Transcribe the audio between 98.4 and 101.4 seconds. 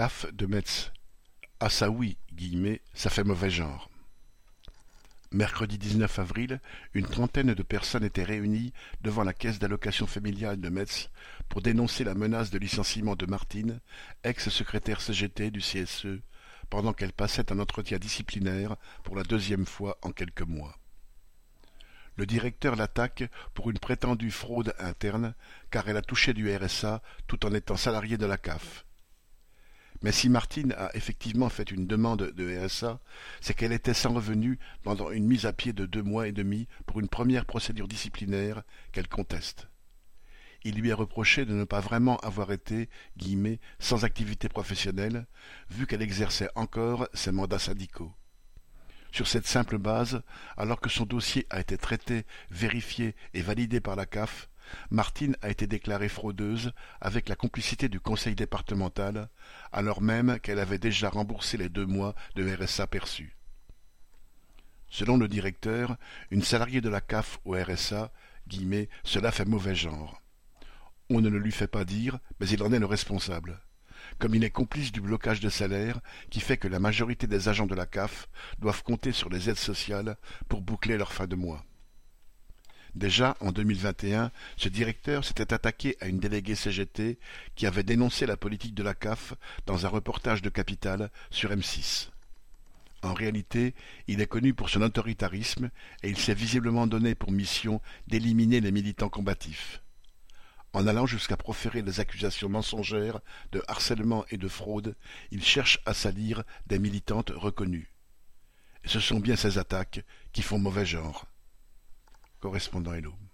les militants combatifs en allant jusqu'à